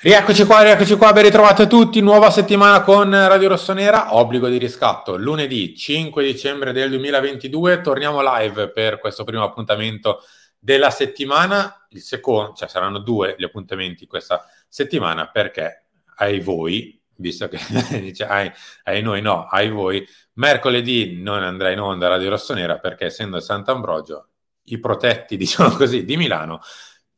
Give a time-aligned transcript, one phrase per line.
[0.00, 4.56] Rieccoci qua, rieccoci qua, ben ritrovati a tutti, nuova settimana con Radio Rossonera, obbligo di
[4.56, 10.20] riscatto, lunedì 5 dicembre del 2022, torniamo live per questo primo appuntamento
[10.56, 15.86] della settimana, il secondo, cioè saranno due gli appuntamenti questa settimana perché
[16.18, 17.58] ai voi, visto che
[17.98, 18.52] dice ai,
[18.84, 24.28] ai, noi no, ai voi, mercoledì non andrà in onda Radio Rossonera perché essendo Sant'Ambrogio,
[24.66, 26.60] i protetti, diciamo così, di Milano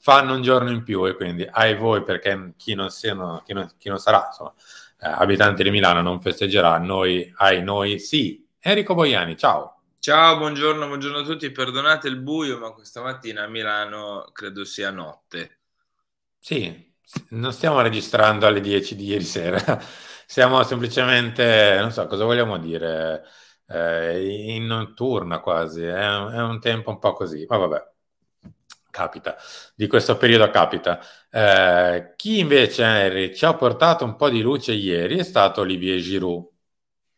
[0.00, 3.70] fanno un giorno in più e quindi ai voi perché chi non, siano, chi non,
[3.78, 4.52] chi non sarà insomma,
[5.00, 8.46] eh, abitante di Milano non festeggerà, noi ai noi sì.
[8.58, 9.76] Enrico Boiani, ciao.
[9.98, 11.50] Ciao, buongiorno, buongiorno a tutti.
[11.50, 15.60] Perdonate il buio, ma questa mattina a Milano credo sia notte.
[16.38, 16.94] Sì,
[17.30, 19.58] non stiamo registrando alle 10 di ieri sera,
[20.26, 23.24] siamo semplicemente, non so cosa vogliamo dire,
[23.66, 27.88] eh, in notturna quasi, è è un tempo un po' così, ma vabbè
[28.90, 29.36] capita,
[29.74, 31.00] di questo periodo capita.
[31.30, 35.98] Eh, chi invece, Henry, ci ha portato un po' di luce ieri è stato Olivier
[35.98, 36.48] Giroud.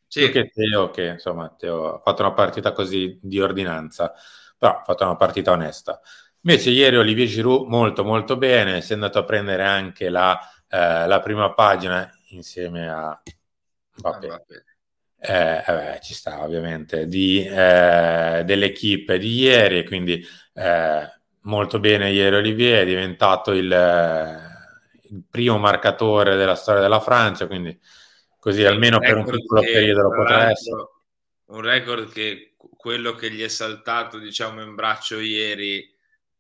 [0.07, 0.31] Sì.
[0.31, 4.13] Che Teo, che insomma, Teo ha fatto una partita così di ordinanza,
[4.59, 6.01] però ha fatto una partita onesta.
[6.43, 10.39] Invece ieri Olivier Giroud molto molto bene, si è andato a prendere anche la,
[10.69, 13.23] eh, la prima pagina insieme a
[13.95, 14.29] Mbappé.
[14.29, 14.43] Ah,
[15.25, 22.37] eh, vabbè, ci sta ovviamente di, eh, dell'equipe di ieri, quindi eh, molto bene ieri
[22.37, 23.71] Olivier, è diventato il,
[25.03, 27.79] il, primo marcatore della storia della Francia, quindi
[28.39, 30.89] così almeno per un piccolo periodo lo potrà essere.
[31.47, 35.89] Un record che quello che gli è saltato diciamo in braccio ieri,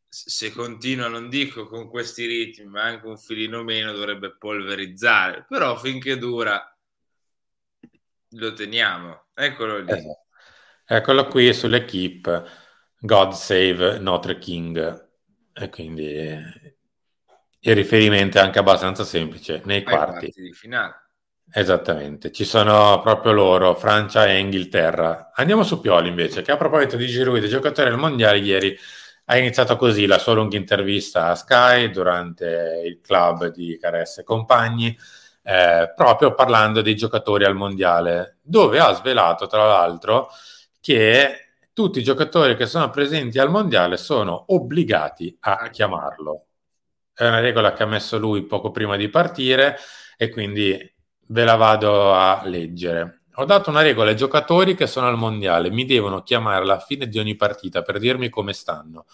[0.08, 5.76] se continua, non dico con questi ritmi, ma anche un filino meno dovrebbe polverizzare, però
[5.76, 6.66] finché dura
[8.30, 9.26] lo teniamo.
[9.34, 9.90] Eccolo lì.
[9.90, 10.20] Esatto.
[10.84, 12.44] Eccolo qui sull'equipe
[13.04, 15.08] God Save Notre King.
[15.52, 16.38] E quindi
[17.64, 20.30] il riferimento è anche abbastanza semplice nei quarti.
[20.30, 21.00] quarti di finale.
[21.52, 25.32] Esattamente, ci sono proprio loro, Francia e Inghilterra.
[25.34, 28.78] Andiamo su Pioli invece, che a proposito di Giroud, giocatore del mondiale, ieri
[29.26, 34.24] ha iniziato così la sua lunga intervista a Sky durante il club di Caresse e
[34.24, 34.96] compagni,
[35.42, 40.28] eh, proprio parlando dei giocatori al mondiale, dove ha svelato tra l'altro
[40.80, 46.46] che tutti i giocatori che sono presenti al mondiale sono obbligati a chiamarlo.
[47.14, 49.76] È una regola che ha messo lui poco prima di partire
[50.16, 50.78] e quindi
[51.28, 53.22] ve la vado a leggere.
[53.36, 57.08] Ho dato una regola ai giocatori che sono al mondiale, mi devono chiamare alla fine
[57.08, 59.06] di ogni partita per dirmi come stanno.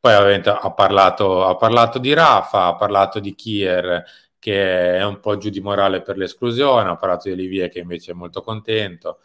[0.00, 4.04] Poi ovviamente ha parlato, ha parlato di Rafa, ha parlato di Kier
[4.38, 8.10] che è un po' giù di morale per l'esclusione, ha parlato di Olivier che invece
[8.10, 9.20] è molto contento,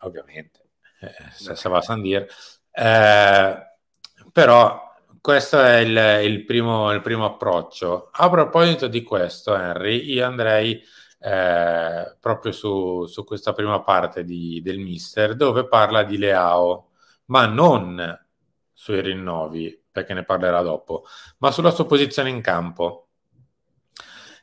[0.00, 0.59] ovviamente
[1.00, 2.26] eh, se va a San Dir.
[2.70, 3.56] Eh,
[4.32, 4.88] però
[5.20, 8.10] questo è il, il, primo, il, primo, approccio.
[8.12, 10.80] A proposito di questo, Henry, io andrei
[11.18, 16.90] eh, proprio su, su, questa prima parte di, del mister dove parla di Leao,
[17.26, 18.18] ma non
[18.72, 21.04] sui rinnovi, perché ne parlerà dopo,
[21.38, 23.09] ma sulla sua posizione in campo.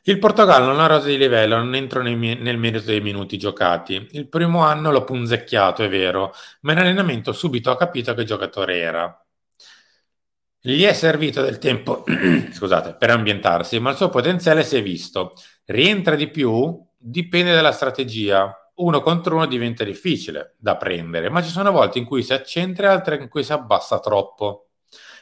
[0.04, 2.16] Il Portogallo non ha rosa di livello, non entro nel
[2.58, 4.08] merito dei minuti giocati.
[4.12, 8.78] Il primo anno l'ho punzecchiato, è vero, ma in allenamento subito ho capito che giocatore
[8.78, 9.22] era.
[10.60, 12.04] Gli è servito del tempo,
[12.52, 15.32] scusate, per ambientarsi, ma il suo potenziale si è visto.
[15.64, 16.84] Rientra di più?
[16.96, 18.52] Dipende dalla strategia.
[18.76, 22.88] Uno contro uno diventa difficile da prendere, ma ci sono volte in cui si accentra
[22.88, 24.67] e altre in cui si abbassa troppo.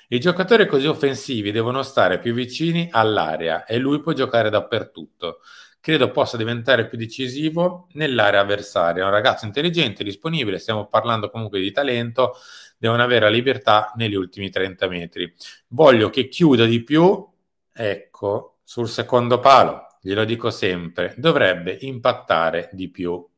[0.09, 5.41] I giocatori così offensivi devono stare più vicini all'area e lui può giocare dappertutto.
[5.81, 9.03] Credo possa diventare più decisivo nell'area avversaria.
[9.03, 12.35] È un ragazzo intelligente, disponibile, stiamo parlando comunque di talento,
[12.79, 15.35] devono avere la libertà negli ultimi 30 metri.
[15.69, 17.29] Voglio che chiuda di più,
[17.73, 23.29] ecco, sul secondo palo, glielo dico sempre, dovrebbe impattare di più.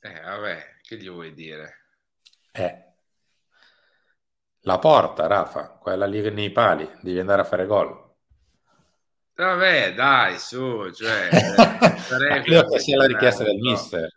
[0.00, 1.84] Eh, vabbè, che gli vuoi dire?
[2.52, 2.89] Eh,
[4.62, 8.08] la porta, Rafa, quella lì nei pali, devi andare a fare gol.
[9.34, 11.28] Vabbè, dai, su, cioè,
[12.42, 14.12] credo che sia la richiesta del mister.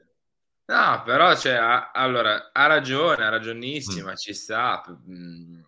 [0.66, 4.16] No, però, cioè, ha, allora, ha ragione, ha ragionissima, mm.
[4.16, 4.84] ci sta.
[5.10, 5.62] Mm,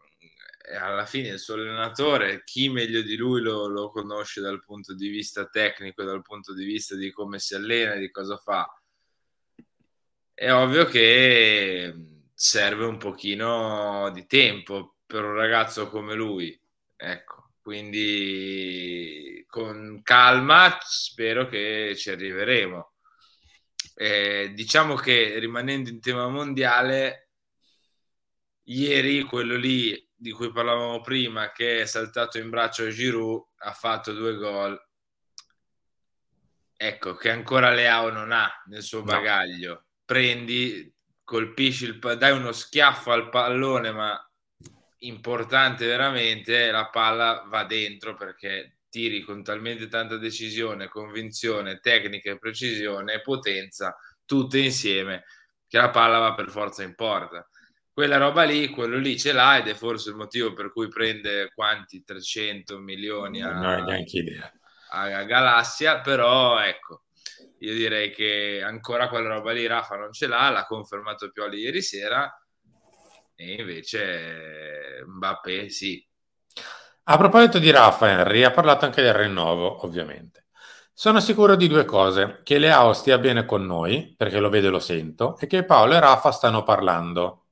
[0.77, 5.07] alla fine il suo allenatore, chi meglio di lui lo, lo conosce dal punto di
[5.09, 8.67] vista tecnico, dal punto di vista di come si allena, di cosa fa.
[10.33, 16.59] È ovvio che serve un pochino di tempo per un ragazzo come lui.
[16.97, 22.91] Ecco, quindi con calma spero che ci arriveremo.
[23.95, 27.29] Eh, diciamo che rimanendo in tema mondiale,
[28.63, 33.71] ieri quello lì di cui parlavamo prima, che è saltato in braccio a Giroud, ha
[33.71, 34.79] fatto due gol.
[36.77, 39.69] Ecco, che ancora Leao non ha nel suo bagaglio.
[39.71, 39.85] No.
[40.03, 40.94] Prendi,
[41.25, 44.31] colpisci il dai uno schiaffo al pallone, ma
[44.99, 52.37] importante veramente, la palla va dentro perché tiri con talmente tanta decisione, convinzione, tecnica e
[52.37, 53.93] precisione e potenza,
[54.23, 55.25] tutte insieme,
[55.67, 57.45] che la palla va per forza in porta.
[57.91, 61.51] Quella roba lì, quello lì ce l'ha ed è forse il motivo per cui prende
[61.53, 64.51] quanti 300 milioni a, non ho neanche idea.
[64.89, 67.04] a, a Galassia, però ecco,
[67.59, 71.81] io direi che ancora quella roba lì Rafa non ce l'ha, l'ha confermato Pioli ieri
[71.81, 72.31] sera
[73.35, 76.05] e invece Mbappé sì.
[77.07, 80.47] A proposito di Rafa Henry, ha parlato anche del rinnovo, ovviamente.
[80.91, 84.71] Sono sicuro di due cose, che Leao stia bene con noi, perché lo vedo e
[84.71, 87.44] lo sento, e che Paolo e Rafa stanno parlando.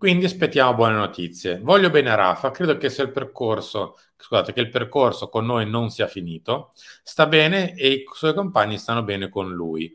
[0.00, 1.58] Quindi aspettiamo buone notizie.
[1.58, 5.68] Voglio bene a Rafa, credo che sia il percorso, scusate, che il percorso con noi
[5.68, 9.94] non sia finito, sta bene e i suoi compagni stanno bene con lui.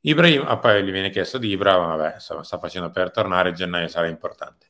[0.00, 3.88] Ibrahim, ah, poi gli viene chiesto di Ibra, vabbè, insomma, sta facendo per tornare, gennaio
[3.88, 4.66] sarà importante.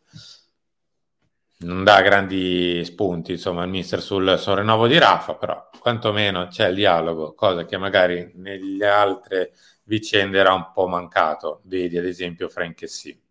[1.58, 6.68] Non dà grandi spunti, insomma, il mister sul, sul rinnovo di Rafa, però quantomeno c'è
[6.68, 9.54] il dialogo, cosa che magari nelle altre
[9.86, 11.62] vicende era un po' mancato.
[11.64, 13.26] Vedi, ad esempio, Frank e sì.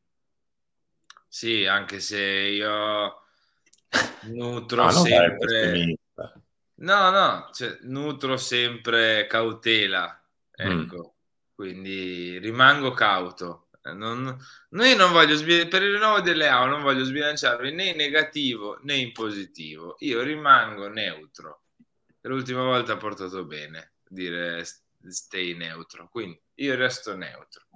[1.37, 3.21] Sì, anche se io
[4.21, 5.99] nutro no, sempre...
[6.77, 10.19] No, no, cioè, nutro sempre cautela,
[10.49, 11.53] ecco, mm.
[11.53, 13.67] quindi rimango cauto.
[13.83, 14.35] Non,
[14.69, 18.79] noi non voglio sbilanciare, per il rinnovo delle AO non voglio sbilanciarvi né in negativo
[18.81, 19.95] né in positivo.
[19.99, 21.65] Io rimango neutro.
[22.21, 24.65] L'ultima volta ha portato bene dire
[25.07, 27.67] stay neutro, quindi io resto neutro.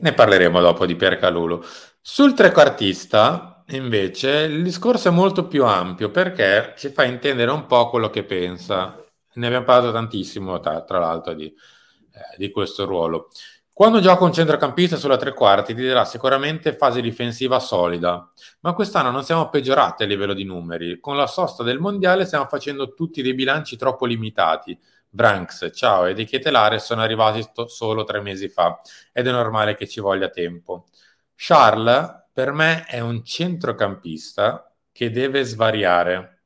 [0.00, 1.62] Ne parleremo dopo di Percalulu.
[2.00, 7.88] Sul trequartista, invece, il discorso è molto più ampio perché ci fa intendere un po'
[7.88, 9.00] quello che pensa.
[9.34, 13.28] Ne abbiamo parlato tantissimo, tra, tra l'altro, di, eh, di, questo ruolo.
[13.72, 18.28] Quando gioca un centrocampista sulla tre quarti ti darà sicuramente fase difensiva solida,
[18.60, 20.98] ma quest'anno non siamo peggiorati a livello di numeri.
[20.98, 24.76] Con la sosta del mondiale stiamo facendo tutti dei bilanci troppo limitati
[25.14, 28.80] Branks, ciao ed Echietelare sono arrivati sto- solo tre mesi fa
[29.12, 30.86] ed è normale che ci voglia tempo.
[31.34, 36.44] Charles per me è un centrocampista che deve svariare.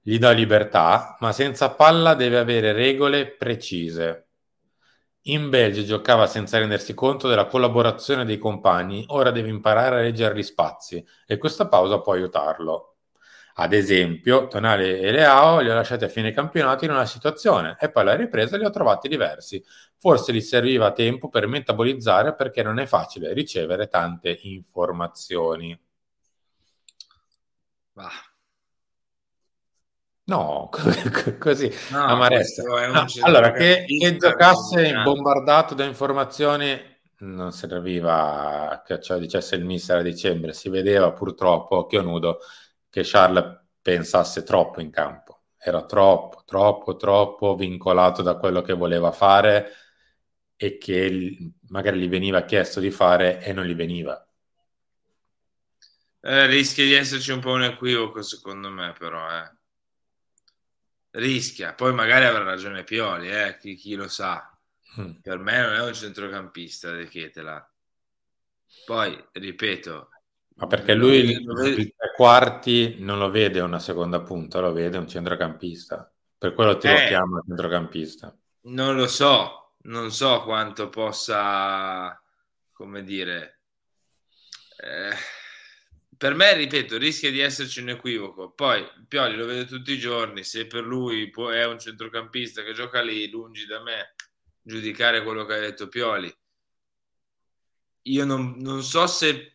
[0.00, 4.28] Gli do libertà, ma senza palla deve avere regole precise.
[5.24, 10.34] In Belgio giocava senza rendersi conto della collaborazione dei compagni, ora deve imparare a leggere
[10.34, 12.93] gli spazi e questa pausa può aiutarlo.
[13.56, 17.88] Ad esempio, Tonali e Leao li ho lasciati a fine campionato in una situazione e
[17.88, 19.62] poi alla ripresa li ho trovati diversi.
[19.96, 25.78] Forse gli serviva tempo per metabolizzare perché non è facile ricevere tante informazioni.
[27.92, 28.10] Bah.
[30.26, 30.68] No,
[31.38, 32.62] così no, amarezza.
[32.62, 39.98] No, allora, che, che giocasse bombardato da informazioni non serviva che ciò dicesse il mister
[39.98, 42.38] a dicembre, si vedeva purtroppo occhio nudo
[42.94, 45.46] che Charles pensasse troppo in campo.
[45.58, 49.72] Era troppo, troppo, troppo vincolato da quello che voleva fare
[50.54, 51.36] e che
[51.70, 54.24] magari gli veniva chiesto di fare e non gli veniva.
[56.20, 59.28] Eh, rischia di esserci un po' un equivoco, secondo me, però.
[59.28, 59.52] Eh.
[61.10, 61.74] Rischia.
[61.74, 63.58] Poi magari avrà ragione Pioli, eh?
[63.58, 64.56] chi, chi, lo sa.
[65.00, 65.14] Mm.
[65.20, 67.68] Per me non è un centrocampista De Chietela.
[68.86, 70.10] Poi, ripeto,
[70.54, 71.44] ma perché lui il,
[71.96, 76.10] tre quarti non lo vede una seconda punta, lo vede un centrocampista.
[76.38, 78.36] Per quello ti eh, lo chiama centrocampista.
[78.62, 82.18] Non lo so, non so quanto possa
[82.72, 83.60] come dire,
[84.76, 85.14] eh,
[86.16, 88.52] per me, ripeto, rischia di esserci un equivoco.
[88.52, 93.00] Poi Pioli lo vede tutti i giorni, se per lui è un centrocampista che gioca
[93.02, 94.14] lì, lungi da me
[94.62, 96.34] giudicare quello che ha detto Pioli.
[98.02, 99.53] Io non, non so se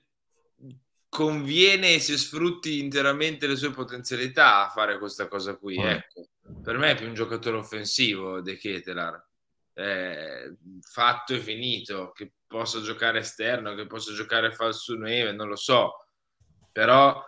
[1.09, 5.79] conviene se sfrutti interamente le sue potenzialità a fare questa cosa qui.
[5.79, 5.85] Mm.
[5.85, 6.27] Ecco,
[6.63, 9.27] per me è più un giocatore offensivo De Ketelar.
[9.73, 15.55] Eh, fatto e finito, che possa giocare esterno, che possa giocare falso neve, non lo
[15.55, 16.03] so
[16.71, 17.21] però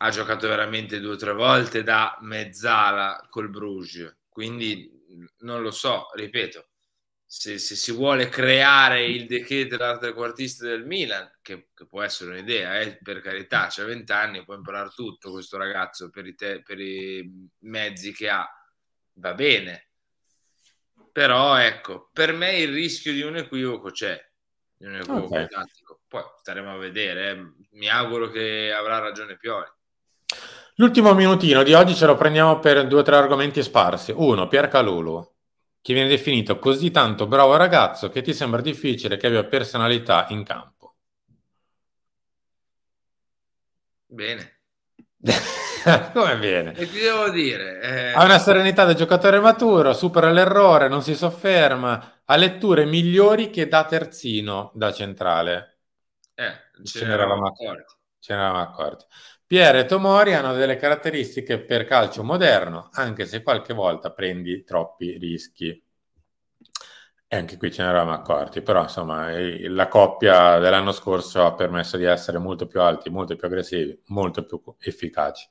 [0.00, 4.90] ha giocato veramente due o tre volte da mezzala col Bruges, quindi
[5.38, 6.68] non lo so, ripeto,
[7.30, 12.30] se, se si vuole creare il decreto della trequartista del Milan, che, che, può essere
[12.30, 16.80] un'idea, eh, per carità, c'ha vent'anni, può imparare tutto questo ragazzo per i, te, per
[16.80, 18.48] i mezzi che ha,
[19.16, 19.90] va bene,
[21.12, 24.18] però ecco, per me il rischio di un equivoco c'è,
[24.74, 25.48] di un equivoco okay.
[25.48, 27.30] tattico poi staremo a vedere.
[27.30, 27.52] Eh.
[27.72, 29.66] Mi auguro che avrà ragione Pioli.
[30.76, 34.12] L'ultimo minutino di oggi ce lo prendiamo per due o tre argomenti sparsi.
[34.16, 35.27] Uno, Pier Calulu,
[35.88, 40.44] che viene definito così tanto bravo ragazzo che ti sembra difficile che abbia personalità in
[40.44, 40.96] campo.
[44.04, 44.58] Bene.
[46.12, 46.74] Come viene?
[46.74, 47.80] E ti devo dire?
[47.80, 48.12] Eh...
[48.12, 53.66] Ha una serenità da giocatore maturo, supera l'errore, non si sofferma, ha letture migliori che
[53.66, 55.78] da terzino, da centrale.
[56.34, 56.52] Eh,
[56.84, 57.94] ce, ce ne eravamo accorti.
[58.18, 59.06] Ce ne eravamo accorti.
[59.48, 65.16] Pierre e Tomori hanno delle caratteristiche per calcio moderno, anche se qualche volta prendi troppi
[65.16, 65.68] rischi.
[67.26, 71.96] E anche qui ce ne eravamo accorti, però insomma la coppia dell'anno scorso ha permesso
[71.96, 75.48] di essere molto più alti, molto più aggressivi, molto più efficaci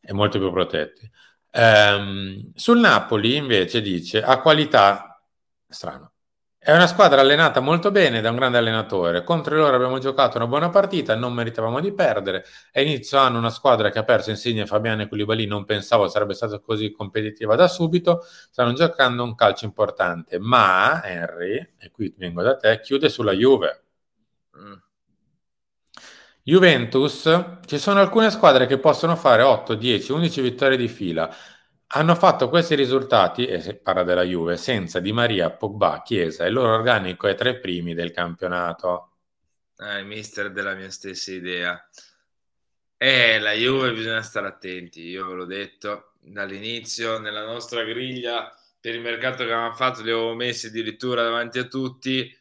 [0.00, 1.10] e molto più protetti.
[1.50, 5.22] Ehm, sul Napoli invece dice ha qualità,
[5.68, 6.11] strano,
[6.64, 9.24] è una squadra allenata molto bene da un grande allenatore.
[9.24, 12.44] Contro loro abbiamo giocato una buona partita, non meritavamo di perdere.
[12.74, 16.34] A inizio anno una squadra che ha perso Insigne, Fabiano e Koulibaly non pensavo sarebbe
[16.34, 18.22] stata così competitiva da subito.
[18.22, 23.82] Stanno giocando un calcio importante, ma Henry, e qui vengo da te, chiude sulla Juve.
[24.56, 24.74] Mm.
[26.44, 31.28] Juventus, ci sono alcune squadre che possono fare 8, 10, 11 vittorie di fila
[31.94, 36.54] hanno fatto questi risultati, e si parla della Juve, senza Di Maria, Pogba, Chiesa, il
[36.54, 39.10] loro organico è tra i primi del campionato.
[39.76, 41.88] Eh, mister della mia stessa idea.
[42.96, 48.94] Eh, la Juve bisogna stare attenti, io ve l'ho detto dall'inizio, nella nostra griglia per
[48.94, 52.36] il mercato che avevamo fatto li avevo messi addirittura davanti a tutti.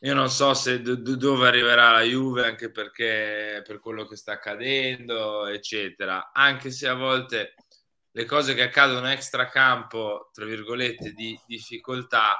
[0.00, 4.32] Io non so se d- dove arriverà la Juve, anche perché per quello che sta
[4.32, 6.30] accadendo, eccetera.
[6.32, 7.54] Anche se a volte
[8.12, 12.36] le cose che accadono extra campo, tra virgolette, di difficoltà,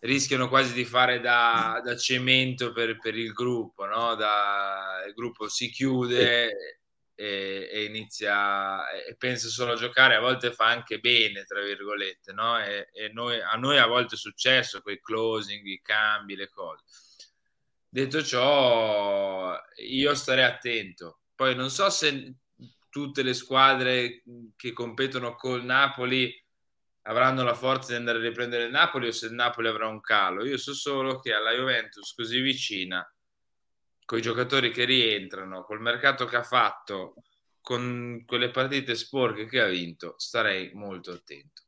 [0.00, 4.14] rischiano quasi di fare da, da cemento per, per, il gruppo, no?
[4.14, 6.78] da, il gruppo si chiude
[7.14, 12.32] e, e, inizia e pensa solo a giocare, a volte fa anche bene, tra virgolette,
[12.32, 12.62] no?
[12.62, 16.84] e, e noi, a noi a volte è successo quei closing, i cambi, le cose.
[17.88, 21.20] Detto ciò, io starei attento.
[21.34, 22.34] Poi non so se
[22.96, 24.22] tutte le squadre
[24.56, 26.34] che competono col Napoli
[27.02, 30.00] avranno la forza di andare a riprendere il Napoli o se il Napoli avrà un
[30.00, 30.46] calo.
[30.46, 33.06] Io so solo che alla Juventus così vicina,
[34.06, 37.16] con i giocatori che rientrano, col mercato che ha fatto,
[37.60, 41.65] con quelle partite sporche che ha vinto, starei molto attento.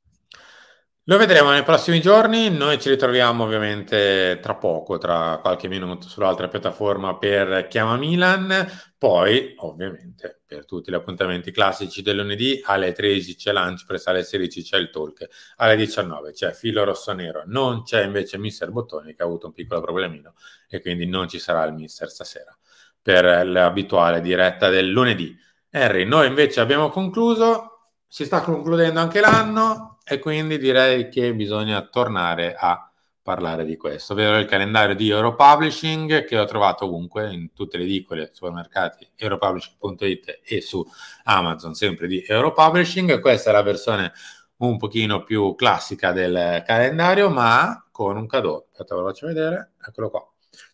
[1.08, 6.48] Lo vedremo nei prossimi giorni, noi ci ritroviamo ovviamente tra poco, tra qualche minuto sull'altra
[6.48, 13.36] piattaforma per Chiama Milan, poi ovviamente per tutti gli appuntamenti classici del lunedì alle 13
[13.36, 18.04] c'è Lunch, Press alle 16 c'è il Talk, alle 19 c'è Filo Rossonero, non c'è
[18.04, 20.34] invece Mister Bottoni che ha avuto un piccolo problemino
[20.68, 22.54] e quindi non ci sarà il Mister stasera
[23.00, 25.34] per l'abituale diretta del lunedì.
[25.70, 27.67] Henry, noi invece abbiamo concluso,
[28.08, 32.90] si sta concludendo anche l'anno, e quindi direi che bisogna tornare a
[33.22, 37.84] parlare di questo, ovvero il calendario di Europublishing che ho trovato ovunque in tutte le
[37.84, 40.82] edicole, supermercati, europublishing.it e su
[41.24, 43.20] Amazon, sempre di Europublishing.
[43.20, 44.12] Questa è la versione
[44.58, 48.66] un pochino più classica del calendario, ma con un cadeau.
[48.70, 49.72] Aspetta, ve lo faccio vedere.
[49.86, 50.26] Eccolo qua.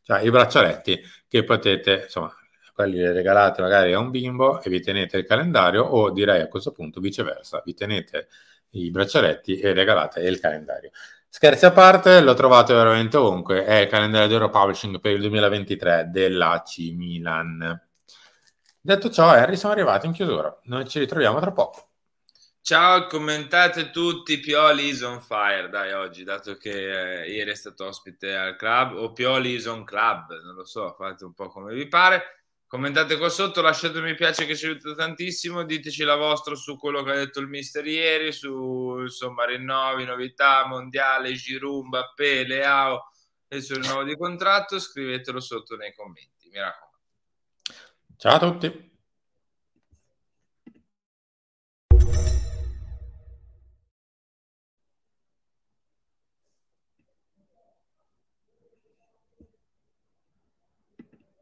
[0.04, 2.32] Cioè, i braccialetti che potete, insomma,
[2.74, 6.48] quelli li regalate magari a un bimbo e vi tenete il calendario o direi a
[6.48, 8.28] questo punto viceversa, vi tenete
[8.70, 10.90] i braccialetti e regalate il calendario.
[11.28, 16.08] Scherzi a parte, lo trovate veramente ovunque, è il calendario di Europublishing per il 2023
[16.10, 17.80] dell'AC Milan.
[18.80, 20.60] Detto ciò, Harry, siamo arrivati in chiusura.
[20.64, 21.88] Noi ci ritroviamo tra poco.
[22.60, 27.86] Ciao, commentate tutti, Pioli is on fire, dai, oggi, dato che eh, ieri è stato
[27.86, 31.74] ospite al club, o Pioli is on club, non lo so, fate un po' come
[31.74, 32.43] vi pare.
[32.74, 36.76] Commentate qua sotto, lasciate un mi piace che ci aiuta tantissimo, diteci la vostra su
[36.76, 43.12] quello che ha detto il mister ieri, su insomma rinnovi, novità, mondiale, Giroud, Mbappé, Leao
[43.46, 46.98] e sul rinnovo di contratto, scrivetelo sotto nei commenti, mi raccomando.
[48.16, 48.93] Ciao a tutti.